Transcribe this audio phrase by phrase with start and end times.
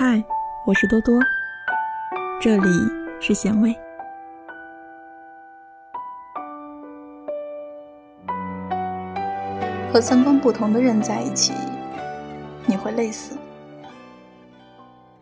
[0.00, 0.24] 嗨，
[0.64, 1.18] 我是多多，
[2.40, 2.68] 这里
[3.20, 3.76] 是咸味。
[9.92, 11.52] 和三观不同的人在一起，
[12.64, 13.36] 你会累死。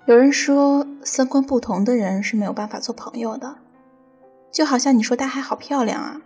[0.04, 3.56] 有人说，三观不同的人是没有办法做朋友的，
[4.52, 6.20] 就好像你说大海好漂亮啊，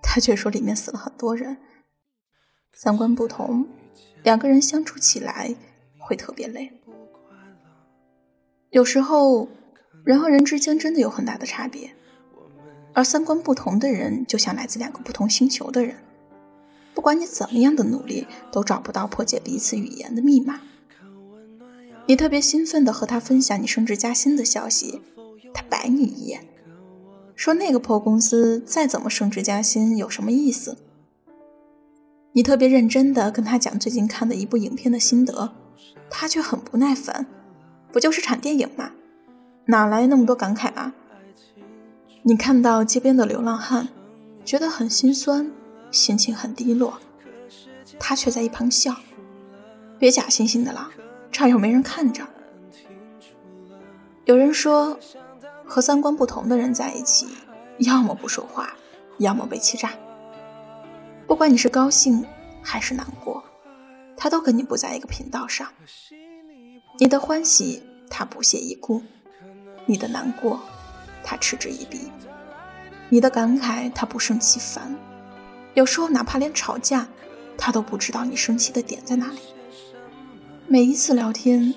[0.00, 1.56] 他却说里面死了很多人。
[2.72, 3.66] 三观不同，
[4.22, 5.56] 两个人相处起来
[5.98, 6.72] 会特别累。
[8.76, 9.48] 有时候，
[10.04, 11.92] 人和人之间真的有很大的差别，
[12.92, 15.96] 而三观不同的人就像来自两个不同星球的人，
[16.94, 20.60] 不管你怎么样的努力，都找不到破解彼此语言的密码。
[22.04, 25.00] 你特别兴奋地和他分享你升职加薪的消息，
[25.54, 26.46] 他白你一眼，
[27.34, 30.76] 说那个破公司再怎么升职加薪有什么意思？
[32.34, 35.54] 你特别认真地跟他讲最近看的一部影片的心得，
[36.10, 37.26] 他却很不耐烦。
[37.92, 38.90] 不就是场电影吗？
[39.66, 40.92] 哪来那么多感慨啊？
[42.22, 43.88] 你看到街边的流浪汉，
[44.44, 45.50] 觉得很心酸，
[45.90, 46.98] 心情很低落，
[47.98, 48.94] 他却在一旁笑。
[49.98, 50.90] 别假惺惺的了，
[51.30, 52.26] 这儿又没人看着。
[54.24, 54.98] 有人说，
[55.64, 57.28] 和三观不同的人在一起，
[57.78, 58.74] 要么不说话，
[59.18, 59.92] 要么被欺诈。
[61.26, 62.24] 不管你是高兴
[62.62, 63.42] 还是难过，
[64.16, 65.68] 他都跟你不在一个频道上。
[66.98, 69.02] 你的欢喜，他不屑一顾；
[69.84, 70.58] 你的难过，
[71.22, 72.10] 他嗤之以鼻；
[73.10, 74.96] 你的感慨，他不胜其烦。
[75.74, 77.06] 有时候，哪怕连吵架，
[77.58, 79.38] 他都不知道你生气的点在哪里。
[80.66, 81.74] 每一次聊天，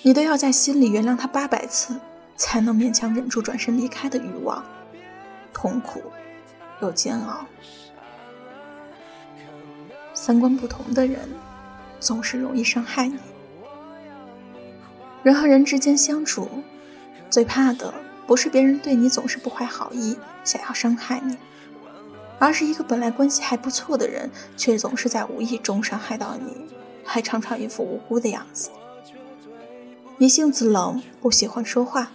[0.00, 2.00] 你都要在心里原谅他八百次，
[2.34, 4.64] 才能勉强忍住转身离开的欲望，
[5.52, 6.02] 痛苦
[6.80, 7.44] 又煎熬。
[10.14, 11.28] 三观不同的人，
[12.00, 13.18] 总是容易伤害你。
[15.24, 16.46] 人和人之间相处，
[17.30, 17.92] 最怕的
[18.26, 21.38] 不是别人对你总是不怀好意，想要伤害你，
[22.38, 26.66] 而是一个本来关系还不错的人，却总是在无意中伤害到你，
[27.02, 28.68] 还常常一副无辜的样子。
[30.18, 32.12] 你性子冷，不喜欢说话，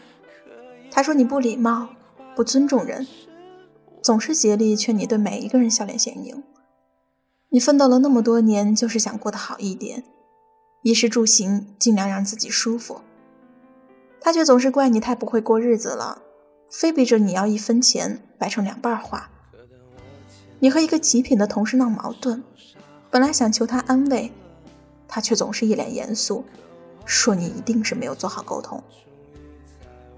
[0.91, 1.89] 他说你不礼貌，
[2.35, 3.07] 不尊重人，
[4.03, 6.43] 总是竭力劝你对每一个人笑脸相迎。
[7.49, 10.03] 你奋斗了那么多年，就是想过得好一点。
[10.83, 13.01] 衣食住行，尽量让自己舒服。
[14.21, 16.21] 他却总是怪你太不会过日子了，
[16.69, 19.29] 非逼着你要一分钱掰成两半花。
[20.59, 22.43] 你和一个极品的同事闹矛盾，
[23.09, 24.31] 本来想求他安慰，
[25.07, 26.43] 他却总是一脸严肃，
[27.05, 28.83] 说你一定是没有做好沟通。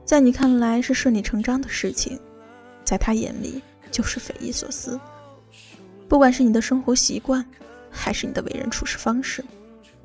[0.04, 2.20] 在你看来是顺理成章的事情，
[2.84, 5.00] 在他眼里就是匪夷所思。
[6.10, 7.46] 不管是你的生活习惯，
[7.90, 9.46] 还是你的为人处事方式。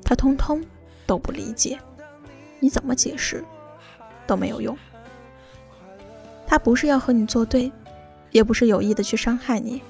[0.03, 0.63] 他通通
[1.05, 1.77] 都不理解，
[2.59, 3.43] 你怎么解释
[4.27, 4.77] 都没有用。
[6.45, 7.71] 他不是要和你作对，
[8.31, 9.81] 也不是有意的去伤害你，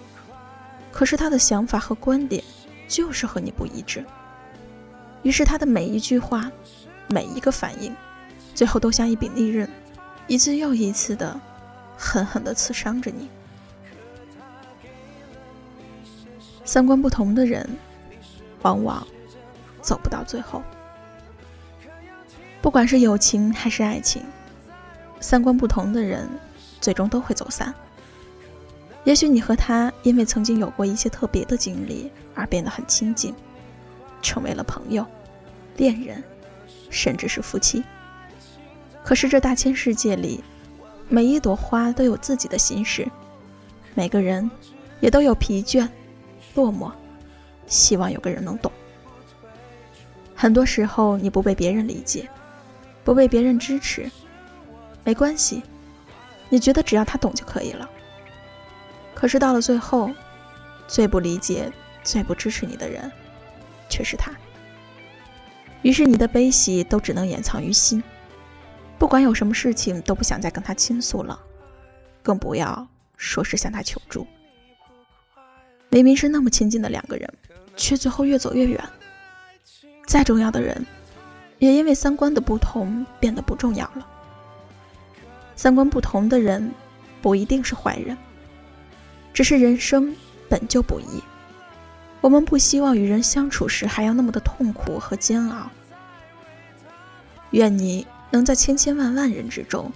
[0.91, 2.43] 可是他的想法和观点
[2.87, 4.05] 就是和你不一致。
[5.23, 6.49] 于是他的每一句话，
[7.07, 7.93] 每一个反应，
[8.55, 9.69] 最后都像一柄利刃，
[10.27, 11.37] 一次又一次的
[11.97, 13.27] 狠狠的刺伤着你。
[16.63, 17.67] 三观不同的人，
[18.61, 19.05] 往往。
[19.79, 20.61] 走不到最后，
[22.67, 24.21] 不管是友情还是爱情，
[25.21, 26.27] 三观不同的人
[26.81, 27.73] 最终都会走散。
[29.05, 33.33] 也许你和他因为曾经有过一些特别的经历而变得很亲近，
[34.21, 35.05] 成为了朋友、
[35.77, 36.21] 恋人，
[36.89, 37.81] 甚至是夫妻。
[39.01, 40.43] 可是这大千世界里，
[41.07, 43.09] 每一朵花都有自己的心事，
[43.95, 44.51] 每个人
[44.99, 45.87] 也都有疲倦、
[46.53, 46.91] 落寞，
[47.65, 48.69] 希望有个人能懂。
[50.35, 52.29] 很多时候，你不被别人理解，
[53.07, 54.11] 不被别人支持，
[55.05, 55.63] 没关系，
[56.49, 57.89] 你觉得只要他懂就可以了。
[59.15, 60.11] 可是到了最后，
[60.89, 61.71] 最不理解、
[62.03, 63.09] 最不支持你的人，
[63.87, 64.33] 却是他。
[65.83, 68.03] 于是你的悲喜都只能掩藏于心，
[68.99, 71.39] 不管有什么事情都不想再跟他倾诉了，
[72.21, 74.27] 更不要说是向他求助。
[75.87, 77.33] 明明是那么亲近的两个人，
[77.77, 78.83] 却最后越走越远。
[80.05, 80.85] 再重要的人，
[81.59, 84.07] 也因为三观的不同变得不重要了。
[85.55, 86.71] 三观不同的人，
[87.21, 88.15] 不一定是坏人，
[89.33, 90.15] 只是人生
[90.47, 91.23] 本就不易。
[92.21, 95.69] 我们不希望与人相处时还要那么的痛苦和煎熬。
[97.51, 99.91] 愿你能在千千万万人之中，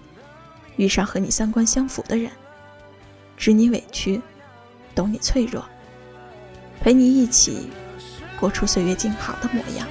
[0.78, 2.32] 遇上和你三观相符的人，
[3.38, 4.22] 知你委屈，
[4.96, 5.64] 懂你脆弱，
[6.80, 7.70] 陪你一起
[8.40, 9.88] 过出岁月静好的模样。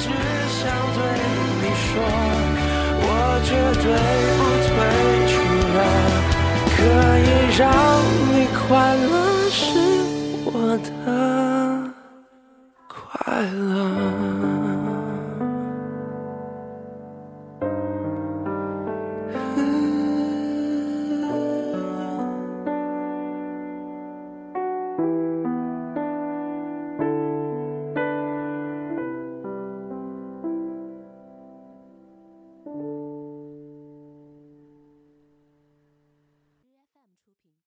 [0.00, 0.60] 只想
[0.94, 0.98] 对
[1.60, 1.90] 你说
[3.02, 3.06] 我
[3.44, 3.50] 绝
[3.82, 3.86] 对
[4.38, 4.70] 不退
[5.32, 5.34] 出
[5.76, 5.78] 了
[6.76, 6.78] 可
[7.26, 7.28] 以
[7.58, 7.60] 让
[8.32, 9.12] 你快乐
[9.50, 9.58] 是
[10.44, 10.48] 我
[10.84, 10.88] 的
[12.86, 12.96] 快
[13.42, 13.67] 乐。